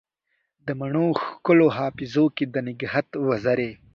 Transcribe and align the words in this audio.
د 0.65 0.67
مڼو 0.79 1.05
ښکلو 1.23 1.67
حافظو 1.77 2.25
کې 2.35 2.45
دنګهت 2.55 3.07
وزرې 3.27 3.71